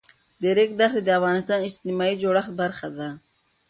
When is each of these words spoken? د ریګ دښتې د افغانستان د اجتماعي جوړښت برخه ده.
د 0.41 0.43
ریګ 0.57 0.71
دښتې 0.79 1.01
د 1.03 1.09
افغانستان 1.19 1.57
د 1.59 1.63
اجتماعي 1.67 2.15
جوړښت 2.21 2.51
برخه 2.61 2.87
ده. 2.97 3.09